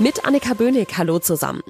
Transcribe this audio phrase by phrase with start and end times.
[0.00, 1.62] Mit Annika Böhnig, hallo zusammen.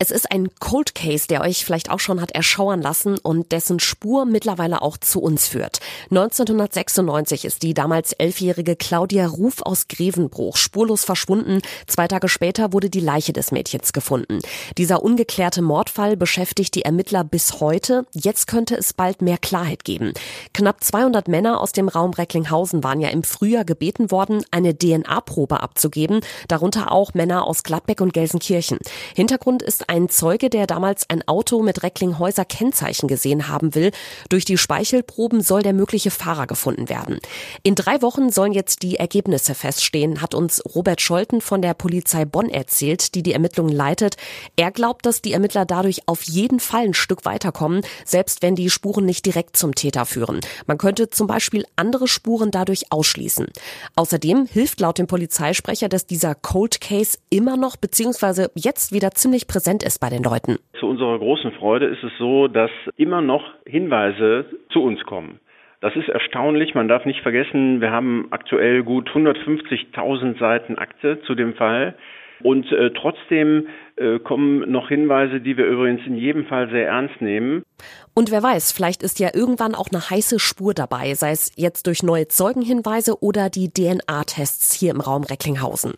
[0.00, 3.80] Es ist ein Cold Case, der euch vielleicht auch schon hat erschauern lassen und dessen
[3.80, 5.80] Spur mittlerweile auch zu uns führt.
[6.10, 11.62] 1996 ist die damals elfjährige Claudia Ruf aus Grevenbruch spurlos verschwunden.
[11.88, 14.38] Zwei Tage später wurde die Leiche des Mädchens gefunden.
[14.76, 18.06] Dieser ungeklärte Mordfall beschäftigt die Ermittler bis heute.
[18.12, 20.12] Jetzt könnte es bald mehr Klarheit geben.
[20.54, 25.60] Knapp 200 Männer aus dem Raum Recklinghausen waren ja im Frühjahr gebeten worden, eine DNA-Probe
[25.60, 28.78] abzugeben, darunter auch Männer aus Gladbeck und Gelsenkirchen.
[29.14, 33.90] Hintergrund ist ein Zeuge, der damals ein Auto mit Recklinghäuser Kennzeichen gesehen haben will.
[34.30, 37.18] Durch die Speichelproben soll der mögliche Fahrer gefunden werden.
[37.62, 42.24] In drei Wochen sollen jetzt die Ergebnisse feststehen, hat uns Robert Scholten von der Polizei
[42.24, 44.16] Bonn erzählt, die die Ermittlungen leitet.
[44.56, 48.70] Er glaubt, dass die Ermittler dadurch auf jeden Fall ein Stück weiterkommen, selbst wenn die
[48.70, 50.40] Spuren nicht direkt zum Täter führen.
[50.66, 53.48] Man könnte zum Beispiel andere Spuren dadurch ausschließen.
[53.94, 58.48] Außerdem hilft laut dem Polizeisprecher, dass dieser Cold Case immer noch bzw.
[58.54, 60.56] jetzt wieder ziemlich präsent ist bei den Leuten.
[60.78, 65.40] Zu unserer großen Freude ist es so, dass immer noch Hinweise zu uns kommen.
[65.80, 66.74] Das ist erstaunlich.
[66.74, 71.94] Man darf nicht vergessen, wir haben aktuell gut 150.000 Seiten Akte zu dem Fall.
[72.42, 77.20] Und äh, trotzdem äh, kommen noch Hinweise, die wir übrigens in jedem Fall sehr ernst
[77.20, 77.62] nehmen.
[78.14, 81.86] Und wer weiß, vielleicht ist ja irgendwann auch eine heiße Spur dabei, sei es jetzt
[81.86, 85.94] durch neue Zeugenhinweise oder die DNA-Tests hier im Raum Recklinghausen.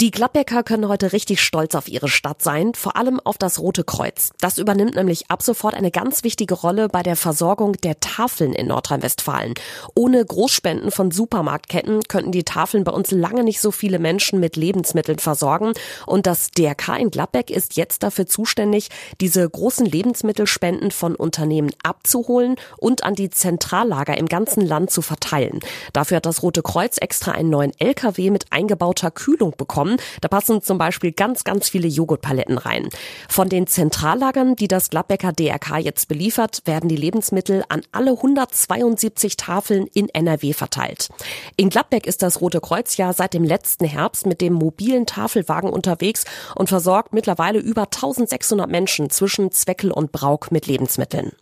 [0.00, 3.84] Die Gladbecker können heute richtig stolz auf ihre Stadt sein, vor allem auf das Rote
[3.84, 4.30] Kreuz.
[4.40, 8.68] Das übernimmt nämlich ab sofort eine ganz wichtige Rolle bei der Versorgung der Tafeln in
[8.68, 9.52] Nordrhein-Westfalen.
[9.94, 14.56] Ohne Großspenden von Supermarktketten könnten die Tafeln bei uns lange nicht so viele Menschen mit
[14.56, 15.74] Lebensmitteln versorgen.
[16.06, 18.88] Und das DRK in Gladbeck ist jetzt dafür zuständig,
[19.20, 25.60] diese großen Lebensmittelspenden von Unternehmen abzuholen und an die Zentrallager im ganzen Land zu verteilen.
[25.92, 29.96] Dafür hat das Rote Kreuz extra einen neuen LKW mit eingebauter Kühlung bekommen bekommen.
[30.20, 32.88] Da passen zum Beispiel ganz, ganz viele Joghurtpaletten rein.
[33.28, 39.36] Von den Zentrallagern, die das Gladbecker DRK jetzt beliefert, werden die Lebensmittel an alle 172
[39.36, 41.08] Tafeln in NRW verteilt.
[41.56, 45.70] In Gladbeck ist das Rote Kreuz ja seit dem letzten Herbst mit dem mobilen Tafelwagen
[45.70, 46.24] unterwegs
[46.54, 51.32] und versorgt mittlerweile über 1600 Menschen zwischen Zweckel und Brauk mit Lebensmitteln.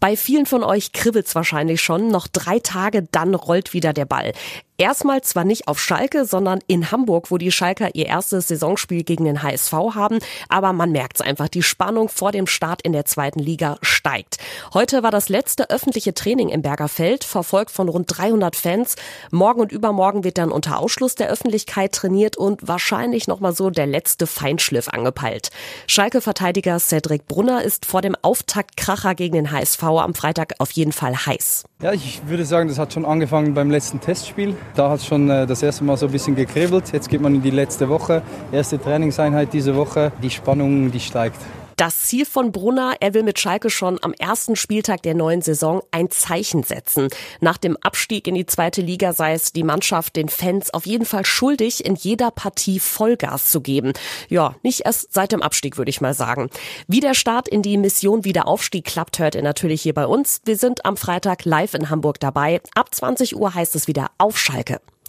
[0.00, 2.08] Bei vielen von euch kribbelt's wahrscheinlich schon.
[2.08, 4.32] Noch drei Tage, dann rollt wieder der Ball.
[4.80, 9.26] Erstmal zwar nicht auf Schalke, sondern in Hamburg, wo die Schalker ihr erstes Saisonspiel gegen
[9.26, 10.20] den HSV haben.
[10.48, 14.38] Aber man merkt's einfach, die Spannung vor dem Start in der zweiten Liga steigt.
[14.72, 18.96] Heute war das letzte öffentliche Training im Bergerfeld, verfolgt von rund 300 Fans.
[19.30, 23.86] Morgen und übermorgen wird dann unter Ausschluss der Öffentlichkeit trainiert und wahrscheinlich nochmal so der
[23.86, 25.50] letzte Feinschliff angepeilt.
[25.88, 31.14] Schalke-Verteidiger Cedric Brunner ist vor dem Auftaktkracher gegen den HSV am Freitag auf jeden Fall
[31.26, 31.64] heiß.
[31.82, 34.56] Ja, ich würde sagen, das hat schon angefangen beim letzten Testspiel.
[34.74, 36.92] Da hat es schon äh, das erste Mal so ein bisschen gekribbelt.
[36.92, 38.22] Jetzt geht man in die letzte Woche,
[38.52, 40.12] erste Trainingseinheit diese Woche.
[40.22, 41.40] Die Spannung, die steigt.
[41.80, 45.80] Das Ziel von Brunner, er will mit Schalke schon am ersten Spieltag der neuen Saison
[45.92, 47.08] ein Zeichen setzen.
[47.40, 51.06] Nach dem Abstieg in die zweite Liga sei es die Mannschaft den Fans auf jeden
[51.06, 53.94] Fall schuldig, in jeder Partie Vollgas zu geben.
[54.28, 56.50] Ja, nicht erst seit dem Abstieg, würde ich mal sagen.
[56.86, 60.42] Wie der Start in die Mission Wiederaufstieg klappt, hört ihr natürlich hier bei uns.
[60.44, 62.60] Wir sind am Freitag live in Hamburg dabei.
[62.74, 64.82] Ab 20 Uhr heißt es wieder auf Schalke.